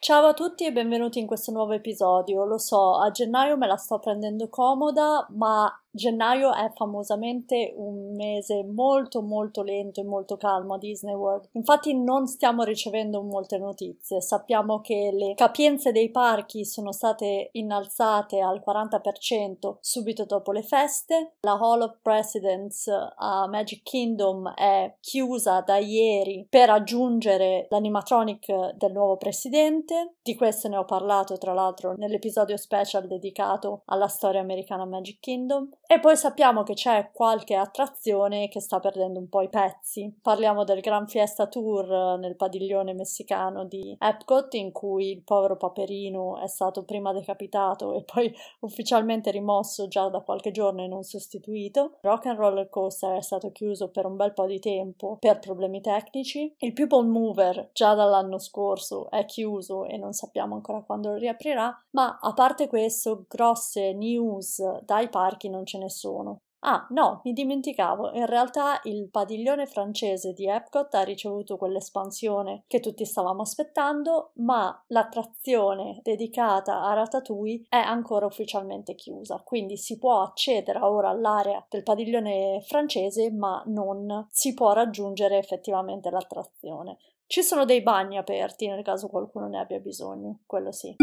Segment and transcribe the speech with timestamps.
[0.00, 2.44] Ciao a tutti e benvenuti in questo nuovo episodio.
[2.44, 8.64] Lo so, a gennaio me la sto prendendo comoda, ma Gennaio è famosamente un mese
[8.64, 11.48] molto molto lento e molto calmo a Disney World.
[11.52, 14.20] Infatti non stiamo ricevendo molte notizie.
[14.20, 21.34] Sappiamo che le capienze dei parchi sono state innalzate al 40% subito dopo le feste.
[21.40, 28.92] La Hall of Presidents a Magic Kingdom è chiusa da ieri per aggiungere l'animatronic del
[28.92, 30.16] nuovo presidente.
[30.22, 35.68] Di questo ne ho parlato tra l'altro nell'episodio special dedicato alla storia americana Magic Kingdom.
[35.90, 40.14] E poi sappiamo che c'è qualche attrazione che sta perdendo un po' i pezzi.
[40.20, 46.42] Parliamo del Gran Fiesta Tour nel padiglione messicano di Epcot, in cui il povero Paperino
[46.42, 48.30] è stato prima decapitato e poi
[48.60, 51.96] ufficialmente rimosso già da qualche giorno e non sostituito.
[52.02, 55.80] Rock and Roller Coaster è stato chiuso per un bel po' di tempo per problemi
[55.80, 56.54] tecnici.
[56.58, 61.74] Il People Mover già dall'anno scorso è chiuso e non sappiamo ancora quando lo riaprirà,
[61.92, 66.42] ma a parte questo, grosse news dai parchi non ce ne sono.
[66.60, 72.80] Ah, no, mi dimenticavo, in realtà il padiglione francese di Epcot ha ricevuto quell'espansione che
[72.80, 80.20] tutti stavamo aspettando, ma l'attrazione dedicata a Ratatouille è ancora ufficialmente chiusa, quindi si può
[80.20, 86.96] accedere ora all'area del padiglione francese, ma non si può raggiungere effettivamente l'attrazione.
[87.28, 90.96] Ci sono dei bagni aperti nel caso qualcuno ne abbia bisogno, quello sì.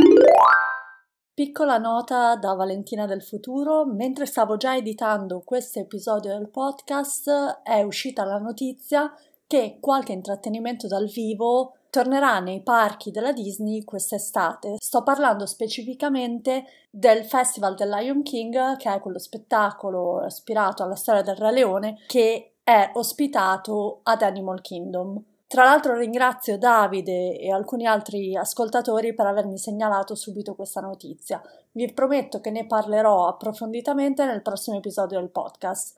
[1.35, 7.81] Piccola nota da Valentina del futuro, mentre stavo già editando questo episodio del podcast è
[7.81, 9.13] uscita la notizia
[9.45, 14.77] che qualche intrattenimento dal vivo tornerà nei parchi della Disney quest'estate.
[14.79, 21.21] Sto parlando specificamente del Festival del Lion King, che è quello spettacolo ispirato alla storia
[21.21, 25.21] del Re Leone che è ospitato ad Animal Kingdom.
[25.47, 31.41] Tra l'altro ringrazio Davide e alcuni altri ascoltatori per avermi segnalato subito questa notizia.
[31.71, 35.93] Vi prometto che ne parlerò approfonditamente nel prossimo episodio del podcast.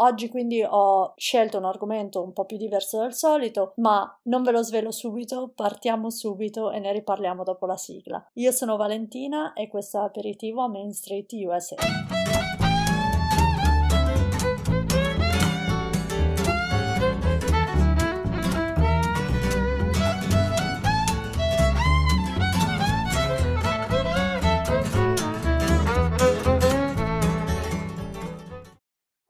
[0.00, 4.52] Oggi quindi ho scelto un argomento un po' più diverso dal solito, ma non ve
[4.52, 8.24] lo svelo subito, partiamo subito e ne riparliamo dopo la sigla.
[8.34, 11.76] Io sono Valentina e questo è Aperitivo a Main Street USA.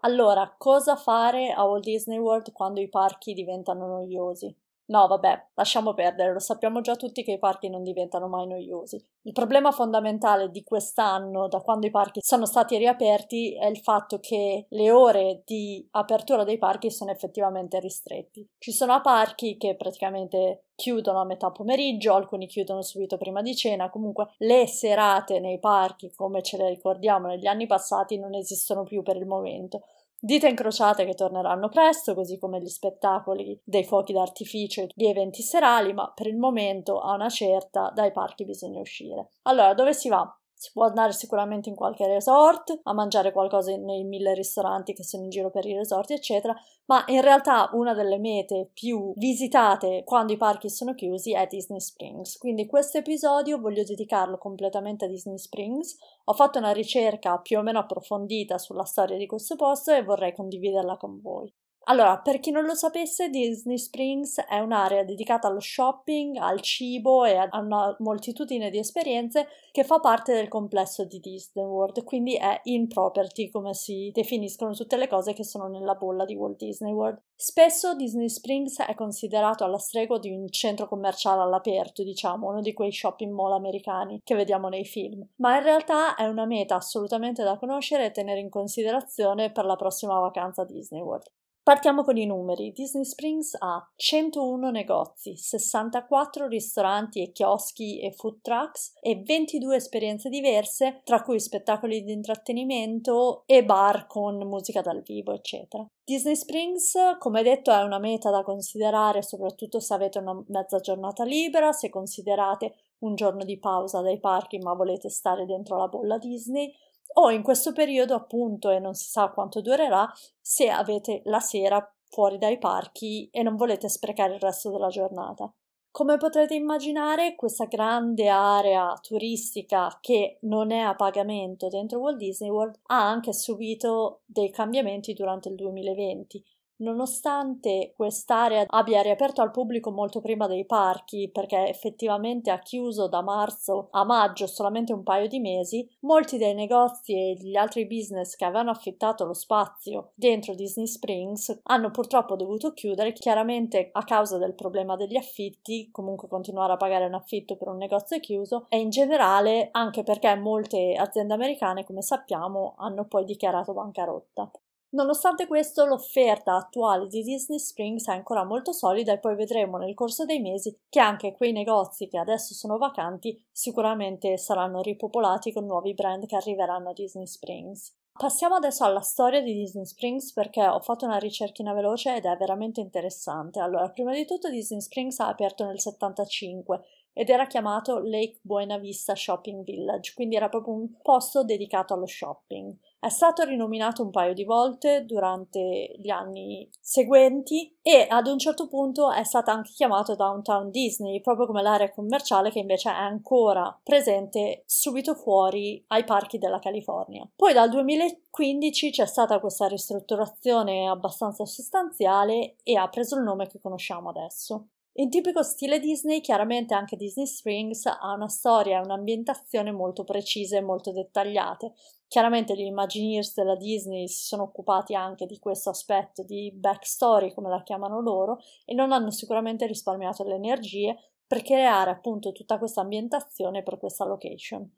[0.09, 4.57] Allora, cosa fare a Walt Disney World quando i parchi diventano noiosi?
[4.87, 8.97] No, vabbè, lasciamo perdere, lo sappiamo già tutti che i parchi non diventano mai noiosi.
[9.25, 14.19] Il problema fondamentale di quest'anno, da quando i parchi sono stati riaperti, è il fatto
[14.19, 18.49] che le ore di apertura dei parchi sono effettivamente ristretti.
[18.57, 23.91] Ci sono parchi che praticamente chiudono a metà pomeriggio, alcuni chiudono subito prima di cena,
[23.91, 29.03] comunque le serate nei parchi, come ce le ricordiamo negli anni passati, non esistono più
[29.03, 29.83] per il momento.
[30.21, 35.43] Dita incrociate che torneranno presto, così come gli spettacoli dei fuochi d'artificio e gli eventi
[35.43, 39.29] serali, ma per il momento a una certa dai parchi bisogna uscire.
[39.43, 40.29] Allora, dove si va?
[40.61, 45.23] Si può andare sicuramente in qualche resort a mangiare qualcosa nei mille ristoranti che sono
[45.23, 46.53] in giro per i resort, eccetera,
[46.87, 51.79] ma in realtà una delle mete più visitate quando i parchi sono chiusi è Disney
[51.79, 52.39] Springs.
[52.39, 55.97] Quindi questo episodio voglio dedicarlo completamente a Disney Springs.
[56.25, 60.35] Ho fatto una ricerca più o meno approfondita sulla storia di questo posto e vorrei
[60.35, 61.55] condividerla con voi.
[61.91, 67.25] Allora, per chi non lo sapesse, Disney Springs è un'area dedicata allo shopping, al cibo
[67.25, 72.37] e a una moltitudine di esperienze che fa parte del complesso di Disney World, quindi
[72.37, 76.59] è in property, come si definiscono tutte le cose che sono nella bolla di Walt
[76.59, 77.23] Disney World.
[77.35, 82.75] Spesso Disney Springs è considerato alla stregua di un centro commerciale all'aperto, diciamo, uno di
[82.75, 87.43] quei shopping mall americani che vediamo nei film, ma in realtà è una meta assolutamente
[87.43, 91.31] da conoscere e tenere in considerazione per la prossima vacanza a Disney World.
[91.69, 92.73] Partiamo con i numeri.
[92.73, 100.31] Disney Springs ha 101 negozi, 64 ristoranti e chioschi e food trucks e 22 esperienze
[100.31, 105.87] diverse, tra cui spettacoli di intrattenimento e bar con musica dal vivo, eccetera.
[106.03, 111.23] Disney Springs, come detto, è una meta da considerare soprattutto se avete una mezza giornata
[111.25, 116.19] libera, se considerate un giorno di pausa dai parchi ma volete stare dentro la bolla
[116.19, 116.73] Disney
[117.15, 120.11] o in questo periodo appunto e non si sa quanto durerà
[120.41, 125.53] se avete la sera fuori dai parchi e non volete sprecare il resto della giornata.
[125.91, 132.51] Come potrete immaginare, questa grande area turistica che non è a pagamento dentro Walt Disney
[132.51, 136.45] World ha anche subito dei cambiamenti durante il 2020.
[136.81, 143.21] Nonostante quest'area abbia riaperto al pubblico molto prima dei parchi, perché effettivamente ha chiuso da
[143.21, 148.37] marzo a maggio solamente un paio di mesi, molti dei negozi e gli altri business
[148.37, 154.39] che avevano affittato lo spazio dentro Disney Springs hanno purtroppo dovuto chiudere, chiaramente a causa
[154.39, 158.79] del problema degli affitti, comunque continuare a pagare un affitto per un negozio chiuso e
[158.79, 164.49] in generale anche perché molte aziende americane, come sappiamo, hanno poi dichiarato bancarotta.
[164.91, 169.93] Nonostante questo, l'offerta attuale di Disney Springs è ancora molto solida e poi vedremo nel
[169.93, 175.67] corso dei mesi che anche quei negozi che adesso sono vacanti sicuramente saranno ripopolati con
[175.67, 177.95] nuovi brand che arriveranno a Disney Springs.
[178.19, 182.35] Passiamo adesso alla storia di Disney Springs perché ho fatto una ricerchina veloce ed è
[182.37, 183.61] veramente interessante.
[183.61, 186.83] Allora, prima di tutto Disney Springs ha aperto nel 75
[187.19, 192.07] ed era chiamato Lake Buena Vista Shopping Village, quindi era proprio un posto dedicato allo
[192.07, 192.73] shopping.
[193.01, 198.69] È stato rinominato un paio di volte durante gli anni seguenti e ad un certo
[198.69, 203.77] punto è stato anche chiamato Downtown Disney, proprio come l'area commerciale che invece è ancora
[203.83, 207.29] presente subito fuori ai parchi della California.
[207.35, 213.59] Poi dal 2015 c'è stata questa ristrutturazione abbastanza sostanziale e ha preso il nome che
[213.59, 214.69] conosciamo adesso.
[215.01, 220.57] In tipico stile Disney, chiaramente anche Disney Springs ha una storia e un'ambientazione molto precise
[220.57, 221.73] e molto dettagliate.
[222.09, 227.49] Chiaramente gli Imagineers della Disney si sono occupati anche di questo aspetto di backstory, come
[227.49, 232.81] la chiamano loro, e non hanno sicuramente risparmiato le energie per creare appunto tutta questa
[232.81, 234.69] ambientazione per questa location.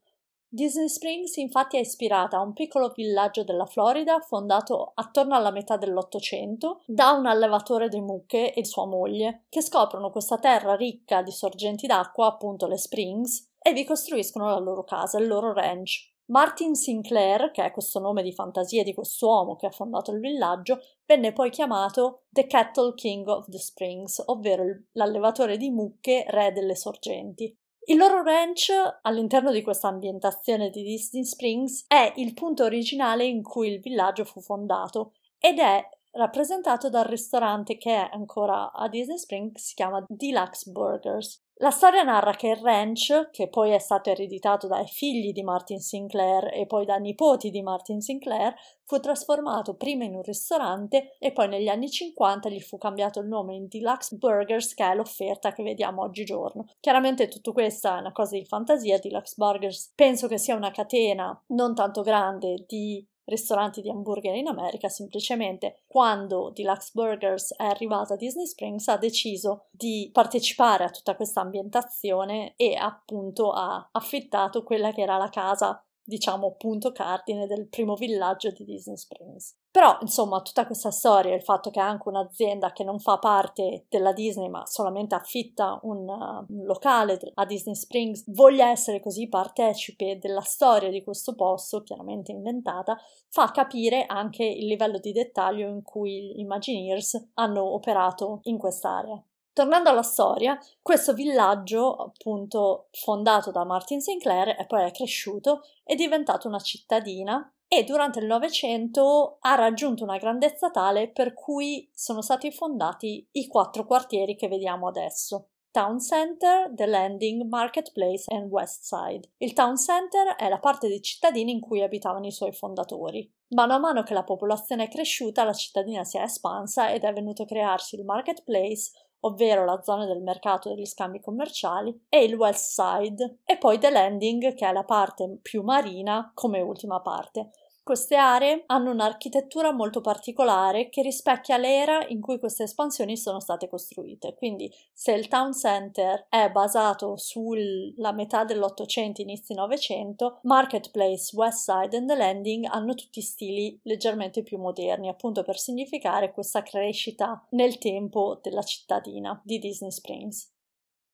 [0.52, 5.76] Disney Springs infatti è ispirata a un piccolo villaggio della Florida fondato attorno alla metà
[5.76, 11.30] dell'Ottocento da un allevatore di mucche e sua moglie, che scoprono questa terra ricca di
[11.30, 16.10] sorgenti d'acqua, appunto le Springs, e vi costruiscono la loro casa, il loro ranch.
[16.30, 20.80] Martin Sinclair, che è questo nome di fantasia di quest'uomo che ha fondato il villaggio,
[21.06, 26.74] venne poi chiamato The Cattle King of the Springs, ovvero l'allevatore di mucche re delle
[26.74, 27.56] sorgenti.
[27.84, 28.70] Il loro ranch,
[29.02, 34.24] all'interno di questa ambientazione di Disney Springs, è il punto originale in cui il villaggio
[34.24, 40.04] fu fondato ed è rappresentato dal ristorante che è ancora a Disney Springs, si chiama
[40.08, 41.42] Deluxe Burgers.
[41.62, 45.78] La storia narra che il ranch, che poi è stato ereditato dai figli di Martin
[45.78, 48.54] Sinclair e poi da nipoti di Martin Sinclair,
[48.86, 53.28] fu trasformato prima in un ristorante e poi negli anni 50 gli fu cambiato il
[53.28, 56.64] nome in Deluxe Burgers, che è l'offerta che vediamo oggigiorno.
[56.80, 61.38] Chiaramente tutto questo è una cosa di fantasia, Deluxe Burgers penso che sia una catena
[61.48, 68.14] non tanto grande di ristoranti di hamburger in America, semplicemente quando Deluxe Burgers è arrivata
[68.14, 74.62] a Disney Springs ha deciso di partecipare a tutta questa ambientazione e appunto ha affittato
[74.62, 79.56] quella che era la casa diciamo, punto cardine del primo villaggio di Disney Springs.
[79.70, 84.12] Però, insomma, tutta questa storia, il fatto che anche un'azienda che non fa parte della
[84.12, 90.18] Disney, ma solamente affitta un, uh, un locale a Disney Springs, voglia essere così partecipe
[90.18, 92.98] della storia di questo posto, chiaramente inventata,
[93.28, 99.22] fa capire anche il livello di dettaglio in cui gli Imagineers hanno operato in quest'area.
[99.60, 105.94] Tornando alla storia, questo villaggio, appunto fondato da Martin Sinclair e poi è cresciuto, è
[105.94, 112.22] diventato una cittadina e durante il Novecento ha raggiunto una grandezza tale per cui sono
[112.22, 115.48] stati fondati i quattro quartieri che vediamo adesso.
[115.70, 119.28] Town Center, The Landing, Marketplace e West Side.
[119.36, 123.30] Il Town Center è la parte dei cittadini in cui abitavano i suoi fondatori.
[123.48, 127.12] Mano a mano che la popolazione è cresciuta, la cittadina si è espansa ed è
[127.12, 128.90] venuto a crearsi il Marketplace,
[129.20, 133.90] ovvero la zona del mercato degli scambi commerciali, e il West Side, e poi The
[133.90, 137.50] Landing, che è la parte più marina come ultima parte.
[137.90, 143.66] Queste aree hanno un'architettura molto particolare che rispecchia l'era in cui queste espansioni sono state
[143.66, 144.36] costruite.
[144.36, 151.96] Quindi, se il town center è basato sulla metà dell'Ottocento, inizi Novecento, Marketplace, West Side
[151.96, 157.78] e The Landing hanno tutti stili leggermente più moderni, appunto per significare questa crescita nel
[157.78, 160.48] tempo della cittadina di Disney Springs.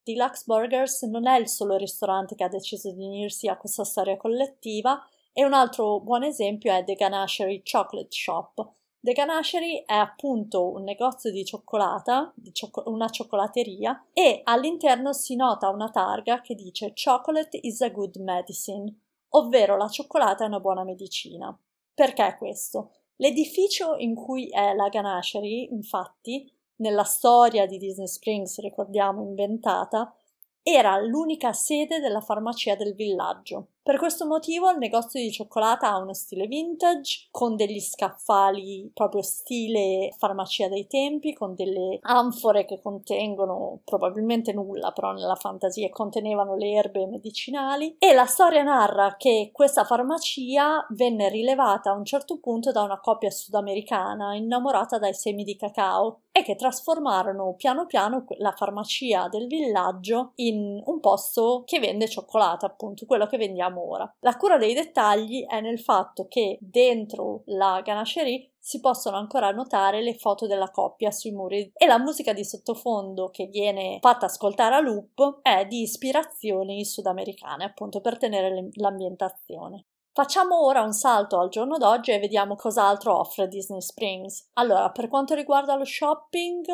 [0.03, 4.19] Deluxe Burgers non è il solo ristorante che ha deciso di unirsi a questa storia
[4.19, 5.03] collettiva,
[5.39, 8.73] e un altro buon esempio è The Ganachery Chocolate Shop.
[8.99, 15.37] The Ganachery è appunto un negozio di cioccolata, di cioccol- una cioccolateria, e all'interno si
[15.37, 18.91] nota una targa che dice Chocolate is a good medicine,
[19.35, 21.55] ovvero la cioccolata è una buona medicina.
[21.93, 22.93] Perché questo?
[23.17, 30.17] L'edificio in cui è la Ganachery, infatti, nella storia di Disney Springs, ricordiamo, inventata,
[30.63, 33.73] era l'unica sede della farmacia del villaggio.
[33.87, 39.23] Per questo motivo il negozio di cioccolata ha uno stile vintage, con degli scaffali proprio
[39.23, 46.57] stile farmacia dei tempi, con delle anfore che contengono probabilmente nulla, però nella fantasia contenevano
[46.57, 47.95] le erbe medicinali.
[48.01, 52.99] E la storia narra che questa farmacia venne rilevata a un certo punto da una
[52.99, 59.47] coppia sudamericana innamorata dai semi di cacao e che trasformarono piano piano la farmacia del
[59.47, 64.11] villaggio in un posto che vende cioccolata, appunto quello che vendiamo ora.
[64.21, 70.03] La cura dei dettagli è nel fatto che dentro la ganacherie si possono ancora notare
[70.03, 74.75] le foto della coppia sui muri e la musica di sottofondo che viene fatta ascoltare
[74.75, 79.87] a loop è di ispirazioni sudamericane, appunto per tenere l'ambientazione.
[80.13, 84.49] Facciamo ora un salto al giorno d'oggi e vediamo cos'altro offre Disney Springs.
[84.55, 86.65] Allora, per quanto riguarda lo shopping,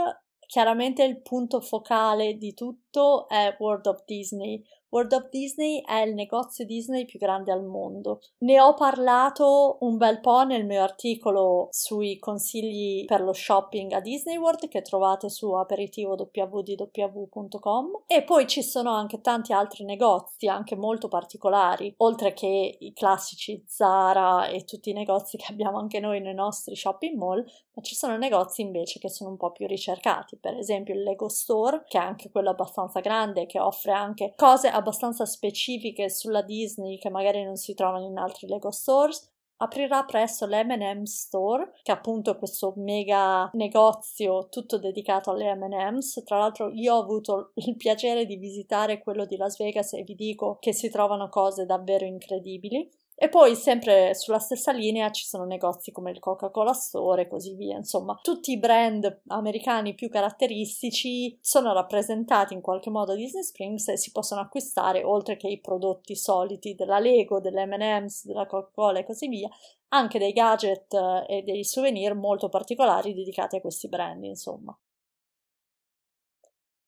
[0.46, 6.12] chiaramente il punto focale di tutto è World of Disney, World of Disney è il
[6.12, 8.20] negozio Disney più grande al mondo.
[8.40, 14.00] Ne ho parlato un bel po' nel mio articolo sui consigli per lo shopping a
[14.00, 20.76] Disney World che trovate su aperitivo.www.com e poi ci sono anche tanti altri negozi, anche
[20.76, 26.20] molto particolari, oltre che i classici Zara e tutti i negozi che abbiamo anche noi
[26.20, 27.42] nei nostri shopping mall,
[27.74, 31.30] ma ci sono negozi invece che sono un po' più ricercati, per esempio il Lego
[31.30, 36.98] Store, che è anche quello abbastanza grande, che offre anche cose abbastanza specifiche sulla Disney
[36.98, 39.30] che magari non si trovano in altri Lego Stores.
[39.58, 46.22] Aprirà presto l'M&M Store, che è appunto questo mega negozio tutto dedicato alle M&M's.
[46.24, 50.16] Tra l'altro io ho avuto il piacere di visitare quello di Las Vegas e vi
[50.16, 52.90] dico che si trovano cose davvero incredibili.
[53.22, 57.54] E poi sempre sulla stessa linea ci sono negozi come il Coca-Cola Store e così
[57.54, 63.44] via, insomma, tutti i brand americani più caratteristici sono rappresentati in qualche modo a Disney
[63.44, 68.98] Springs e si possono acquistare oltre che i prodotti soliti della Lego, dell'M&M's, della Coca-Cola
[68.98, 69.48] e così via,
[69.90, 74.76] anche dei gadget eh, e dei souvenir molto particolari dedicati a questi brand, insomma.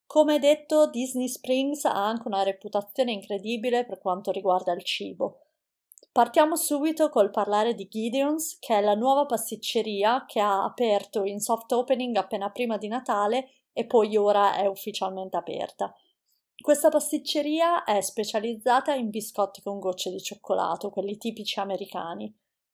[0.05, 5.39] Come detto, Disney Springs ha anche una reputazione incredibile per quanto riguarda il cibo.
[6.13, 11.41] Partiamo subito col parlare di Gideon's, che è la nuova pasticceria che ha aperto in
[11.41, 15.95] soft opening appena prima di Natale e poi ora è ufficialmente aperta.
[16.57, 22.33] Questa pasticceria è specializzata in biscotti con gocce di cioccolato, quelli tipici americani.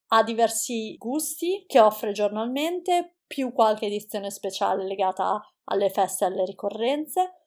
[0.08, 6.44] Ha diversi gusti che offre giornalmente, più qualche edizione speciale legata alle feste e alle
[6.44, 7.39] ricorrenze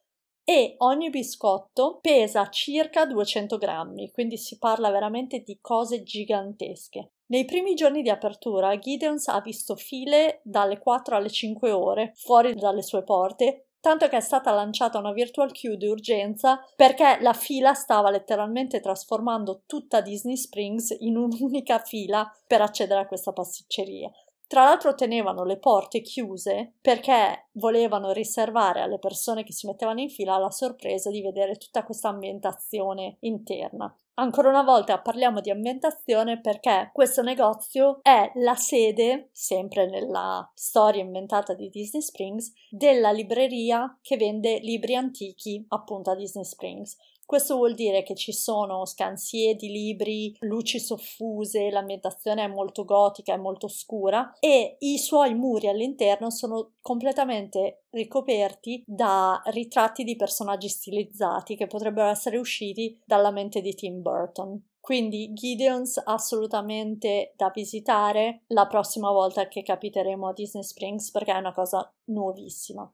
[0.43, 7.11] e ogni biscotto pesa circa 200 grammi, quindi si parla veramente di cose gigantesche.
[7.27, 12.53] Nei primi giorni di apertura Gideons ha visto file dalle 4 alle 5 ore fuori
[12.53, 17.33] dalle sue porte, tanto che è stata lanciata una virtual queue di urgenza perché la
[17.33, 24.11] fila stava letteralmente trasformando tutta Disney Springs in un'unica fila per accedere a questa pasticceria.
[24.53, 30.11] Tra l'altro tenevano le porte chiuse perché volevano riservare alle persone che si mettevano in
[30.11, 33.91] fila la sorpresa di vedere tutta questa ambientazione interna.
[34.15, 41.01] Ancora una volta parliamo di ambientazione perché questo negozio è la sede, sempre nella storia
[41.01, 46.95] inventata di Disney Springs, della libreria che vende libri antichi appunto a Disney Springs.
[47.25, 53.33] Questo vuol dire che ci sono scansie di libri, luci soffuse, l'ambientazione è molto gotica,
[53.33, 60.67] è molto scura e i suoi muri all'interno sono completamente ricoperti da ritratti di personaggi
[60.67, 64.61] stilizzati che potrebbero essere usciti dalla mente di Tim Burton.
[64.83, 71.37] Quindi Gideon's assolutamente da visitare la prossima volta che capiteremo a Disney Springs perché è
[71.37, 72.93] una cosa nuovissima.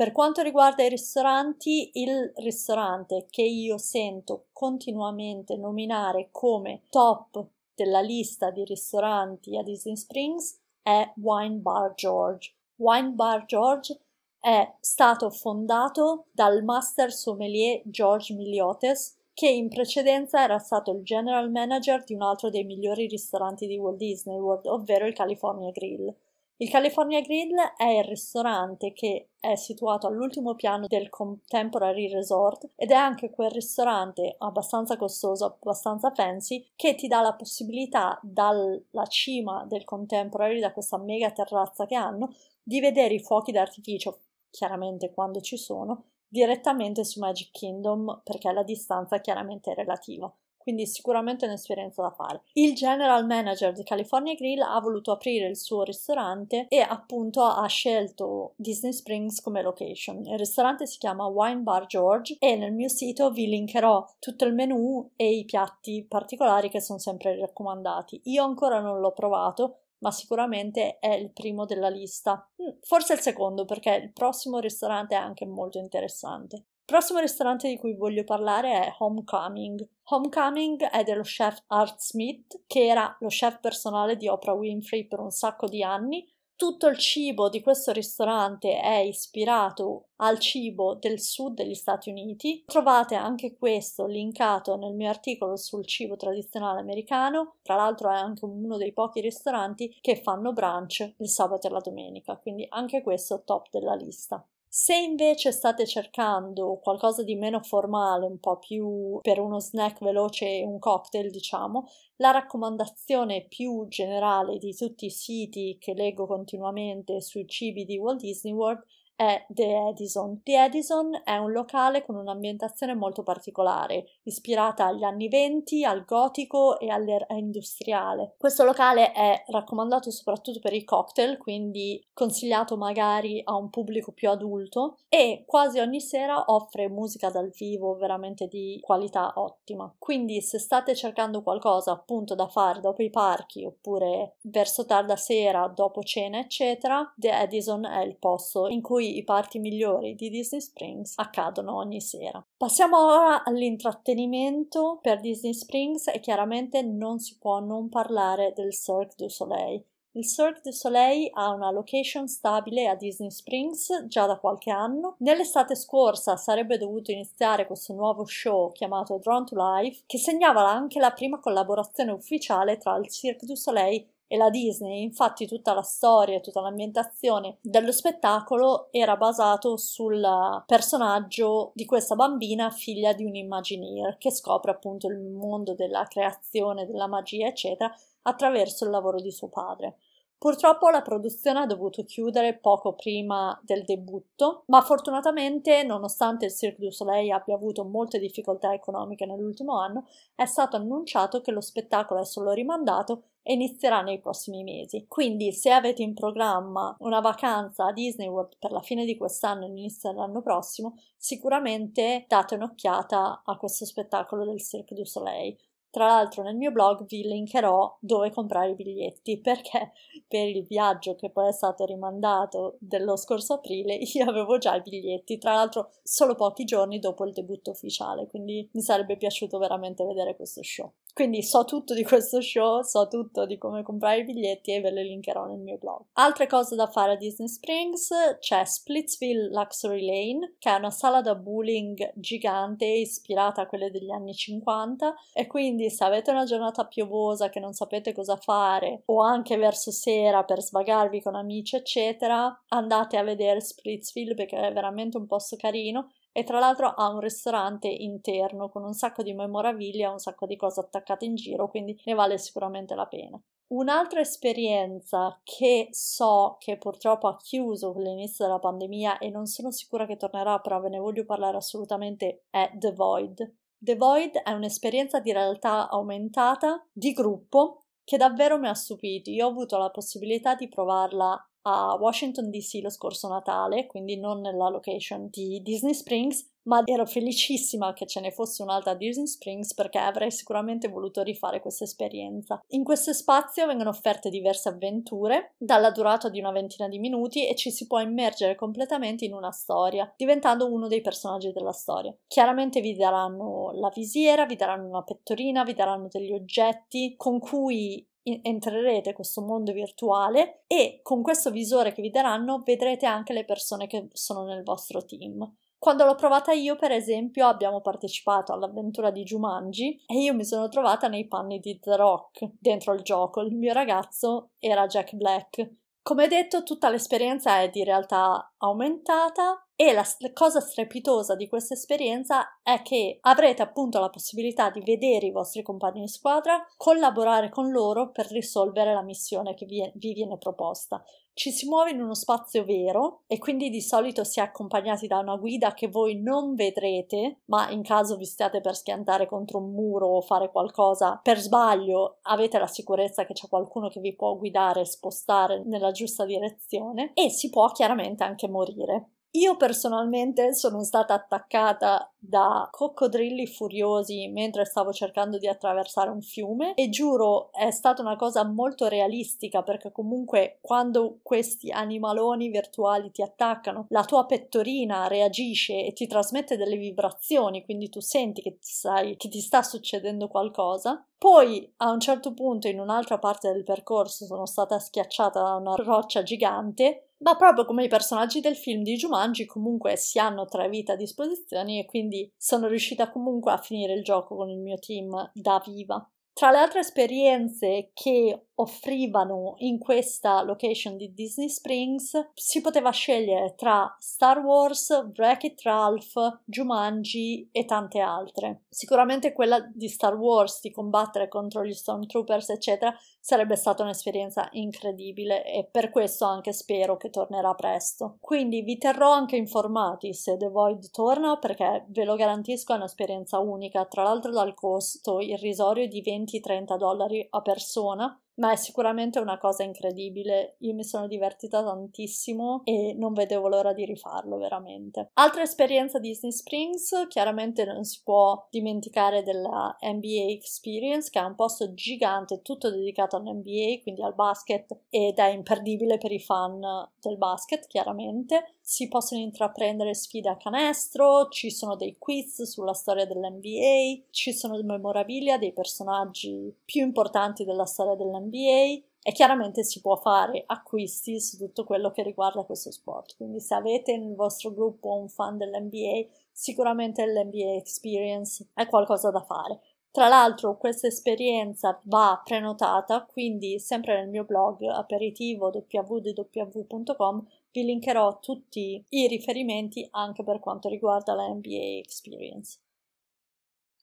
[0.00, 8.00] Per quanto riguarda i ristoranti, il ristorante che io sento continuamente nominare come top della
[8.00, 12.54] lista di ristoranti a Disney Springs è Wine Bar George.
[12.76, 14.00] Wine Bar George
[14.40, 21.50] è stato fondato dal master sommelier George Miliotes, che in precedenza era stato il general
[21.50, 26.10] manager di un altro dei migliori ristoranti di Walt Disney World, ovvero il California Grill.
[26.56, 32.90] Il California Grill è il ristorante che è situato all'ultimo piano del Contemporary Resort ed
[32.90, 39.64] è anche quel ristorante abbastanza costoso, abbastanza fancy, che ti dà la possibilità dalla cima
[39.66, 44.18] del Contemporary, da questa mega terrazza che hanno, di vedere i fuochi d'artificio,
[44.50, 50.32] chiaramente quando ci sono, direttamente su Magic Kingdom perché la distanza chiaramente è relativa.
[50.60, 52.42] Quindi sicuramente un'esperienza da fare.
[52.52, 57.66] Il general manager di California Grill ha voluto aprire il suo ristorante e appunto ha
[57.66, 60.24] scelto Disney Springs come location.
[60.26, 64.54] Il ristorante si chiama Wine Bar George e nel mio sito vi linkerò tutto il
[64.54, 68.20] menu e i piatti particolari che sono sempre raccomandati.
[68.24, 72.46] Io ancora non l'ho provato, ma sicuramente è il primo della lista.
[72.62, 76.64] Mm, forse il secondo, perché il prossimo ristorante è anche molto interessante.
[76.90, 79.86] Prossimo ristorante di cui voglio parlare è Homecoming.
[80.06, 85.20] Homecoming è dello chef Art Smith, che era lo chef personale di Oprah Winfrey per
[85.20, 91.18] un sacco di anni tutto il cibo di questo ristorante è ispirato al cibo del
[91.18, 92.64] sud degli Stati Uniti.
[92.66, 97.54] Trovate anche questo linkato nel mio articolo sul cibo tradizionale americano.
[97.62, 101.80] Tra l'altro è anche uno dei pochi ristoranti che fanno brunch il sabato e la
[101.80, 104.44] domenica, quindi anche questo top della lista.
[104.72, 110.46] Se invece state cercando qualcosa di meno formale, un po' più per uno snack veloce
[110.46, 117.20] e un cocktail, diciamo, la raccomandazione più generale di tutti i siti che leggo continuamente
[117.20, 118.84] sui cibi di Walt Disney World
[119.20, 120.40] è The Edison.
[120.42, 126.78] The Edison è un locale con un'ambientazione molto particolare, ispirata agli anni venti, al gotico
[126.78, 128.36] e all'era industriale.
[128.38, 134.30] Questo locale è raccomandato soprattutto per i cocktail, quindi consigliato magari a un pubblico più
[134.30, 139.94] adulto e quasi ogni sera offre musica dal vivo veramente di qualità ottima.
[139.98, 145.66] Quindi se state cercando qualcosa appunto da fare dopo i parchi oppure verso tarda sera,
[145.68, 150.60] dopo cena, eccetera, The Edison è il posto in cui i parti migliori di Disney
[150.60, 152.44] Springs accadono ogni sera.
[152.56, 159.14] Passiamo ora all'intrattenimento per Disney Springs e chiaramente non si può non parlare del Cirque
[159.16, 159.84] du Soleil.
[160.12, 165.14] Il Cirque du Soleil ha una location stabile a Disney Springs già da qualche anno.
[165.18, 170.98] Nell'estate scorsa sarebbe dovuto iniziare questo nuovo show chiamato Drawn to Life, che segnava anche
[170.98, 175.82] la prima collaborazione ufficiale tra il Cirque du Soleil e la Disney, infatti tutta la
[175.82, 180.24] storia e tutta l'ambientazione dello spettacolo era basato sul
[180.66, 186.86] personaggio di questa bambina figlia di un Imagineer che scopre appunto il mondo della creazione,
[186.86, 189.96] della magia eccetera attraverso il lavoro di suo padre.
[190.38, 196.84] Purtroppo la produzione ha dovuto chiudere poco prima del debutto, ma fortunatamente, nonostante il Cirque
[196.84, 200.06] du Soleil abbia avuto molte difficoltà economiche nell'ultimo anno,
[200.36, 205.06] è stato annunciato che lo spettacolo è solo rimandato e inizierà nei prossimi mesi.
[205.08, 209.64] Quindi, se avete in programma una vacanza a Disney World per la fine di quest'anno
[209.64, 215.56] e l'inizio dell'anno prossimo, sicuramente date un'occhiata a questo spettacolo del Cirque du Soleil.
[215.90, 219.92] Tra l'altro nel mio blog vi linkerò dove comprare i biglietti perché
[220.28, 224.82] per il viaggio che poi è stato rimandato dello scorso aprile io avevo già i
[224.82, 230.04] biglietti, tra l'altro solo pochi giorni dopo il debutto ufficiale, quindi mi sarebbe piaciuto veramente
[230.04, 230.92] vedere questo show.
[231.12, 234.90] Quindi so tutto di questo show, so tutto di come comprare i biglietti e ve
[234.90, 236.04] le linkerò nel mio blog.
[236.14, 241.20] Altre cose da fare a Disney Springs c'è Splitsville Luxury Lane, che è una sala
[241.20, 246.86] da bowling gigante ispirata a quelle degli anni 50 e quindi se avete una giornata
[246.86, 252.62] piovosa che non sapete cosa fare o anche verso sera per svagarvi con amici eccetera,
[252.68, 257.20] andate a vedere Splitsville perché è veramente un posto carino e tra l'altro ha un
[257.20, 262.00] ristorante interno con un sacco di memorabilia, un sacco di cose attaccate in giro, quindi
[262.04, 263.40] ne vale sicuramente la pena.
[263.68, 269.70] Un'altra esperienza che so che purtroppo ha chiuso con l'inizio della pandemia e non sono
[269.70, 273.54] sicura che tornerà, però ve ne voglio parlare assolutamente, è The Void.
[273.78, 279.30] The Void è un'esperienza di realtà aumentata di gruppo che davvero mi ha stupito.
[279.30, 284.40] Io ho avuto la possibilità di provarla a Washington DC lo scorso Natale, quindi non
[284.40, 289.26] nella location di Disney Springs, ma ero felicissima che ce ne fosse un'altra a Disney
[289.26, 292.60] Springs perché avrei sicuramente voluto rifare questa esperienza.
[292.68, 297.54] In questo spazio vengono offerte diverse avventure dalla durata di una ventina di minuti e
[297.54, 302.14] ci si può immergere completamente in una storia, diventando uno dei personaggi della storia.
[302.26, 308.06] Chiaramente vi daranno la visiera, vi daranno una pettorina, vi daranno degli oggetti con cui
[308.22, 313.44] entrerete in questo mondo virtuale e con questo visore che vi daranno vedrete anche le
[313.44, 315.50] persone che sono nel vostro team.
[315.80, 320.68] Quando l'ho provata io, per esempio, abbiamo partecipato all'avventura di Jumanji e io mi sono
[320.68, 323.40] trovata nei panni di The Rock dentro il gioco.
[323.40, 325.76] Il mio ragazzo era Jack Black.
[326.02, 332.60] Come detto, tutta l'esperienza è di realtà aumentata E la, cosa strepitosa di questa esperienza
[332.62, 337.70] è che avrete appunto la possibilità di vedere i vostri compagni di squadra, collaborare con
[337.70, 341.02] loro per risolvere la missione che vi, vi viene proposta.
[341.32, 345.16] Ci si muove in uno spazio vero e quindi di solito si è accompagnati da
[345.16, 349.72] una guida che voi non vedrete, ma in caso vi stiate per schiantare contro un
[349.72, 354.36] muro o fare qualcosa per sbaglio, avete la sicurezza che c'è qualcuno che vi può
[354.36, 359.12] guidare e spostare nella giusta direzione e si può chiaramente anche morire.
[359.32, 366.74] Io personalmente sono stata attaccata da coccodrilli furiosi mentre stavo cercando di attraversare un fiume.
[366.74, 373.22] E giuro è stata una cosa molto realistica perché comunque quando questi animaloni virtuali ti
[373.22, 378.72] attaccano la tua pettorina reagisce e ti trasmette delle vibrazioni quindi tu senti che ti,
[378.72, 381.04] sai, che ti sta succedendo qualcosa.
[381.18, 385.74] Poi a un certo punto in un'altra parte del percorso sono stata schiacciata da una
[385.74, 390.68] roccia gigante ma proprio come i personaggi del film di Jumanji comunque si hanno tre
[390.68, 394.78] vite a disposizione e quindi sono riuscita comunque a finire il gioco con il mio
[394.78, 396.04] team da viva.
[396.32, 403.54] Tra le altre esperienze che offrivano in questa location di Disney Springs si poteva scegliere
[403.56, 408.62] tra Star Wars, Wreck-It Ralph, Jumanji e tante altre.
[408.68, 415.44] Sicuramente quella di Star Wars di combattere contro gli Stormtroopers eccetera sarebbe stata un'esperienza incredibile
[415.44, 418.16] e per questo anche spero che tornerà presto.
[418.20, 423.38] Quindi vi terrò anche informati se The Void torna perché ve lo garantisco è un'esperienza
[423.38, 429.38] unica, tra l'altro dal costo irrisorio di 20-30 dollari a persona ma è sicuramente una
[429.38, 430.56] cosa incredibile.
[430.60, 435.10] Io mi sono divertita tantissimo e non vedevo l'ora di rifarlo veramente.
[435.14, 441.34] Altra esperienza Disney Springs, chiaramente non si può dimenticare della NBA Experience, che è un
[441.34, 446.60] posto gigante, tutto dedicato all'NBA, quindi al basket, ed è imperdibile per i fan
[446.98, 453.04] del basket, chiaramente si possono intraprendere sfide a canestro, ci sono dei quiz sulla storia
[453.04, 459.96] dell'NBA, ci sono memorabilia dei personaggi più importanti della storia dell'NBA e chiaramente si può
[459.96, 463.16] fare acquisti su tutto quello che riguarda questo sport.
[463.16, 469.24] Quindi se avete nel vostro gruppo un fan dell'NBA, sicuramente l'NBA Experience è qualcosa da
[469.24, 469.58] fare.
[469.90, 478.18] Tra l'altro questa esperienza va prenotata, quindi sempre nel mio blog aperitivo www.com vi linkerò
[478.20, 482.58] tutti i riferimenti anche per quanto riguarda la MBA Experience.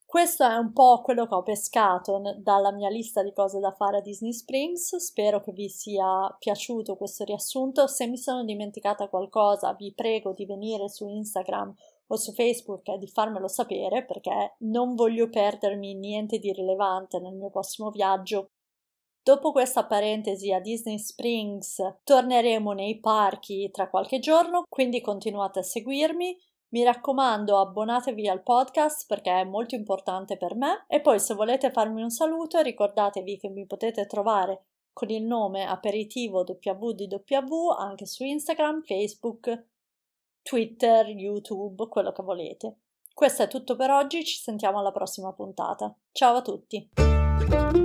[0.07, 3.97] Questo è un po' quello che ho pescato dalla mia lista di cose da fare
[3.97, 4.95] a Disney Springs.
[4.95, 7.87] Spero che vi sia piaciuto questo riassunto.
[7.87, 11.75] Se mi sono dimenticata qualcosa, vi prego di venire su Instagram
[12.07, 17.35] o su Facebook e di farmelo sapere perché non voglio perdermi niente di rilevante nel
[17.35, 18.51] mio prossimo viaggio.
[19.27, 25.63] Dopo questa parentesi a Disney Springs torneremo nei parchi tra qualche giorno, quindi continuate a
[25.63, 26.37] seguirmi.
[26.69, 31.71] Mi raccomando, abbonatevi al podcast perché è molto importante per me e poi se volete
[31.71, 38.23] farmi un saluto ricordatevi che mi potete trovare con il nome aperitivo www anche su
[38.23, 39.65] Instagram, Facebook,
[40.41, 42.77] Twitter, YouTube, quello che volete.
[43.13, 45.93] Questo è tutto per oggi, ci sentiamo alla prossima puntata.
[46.13, 47.76] Ciao a tutti!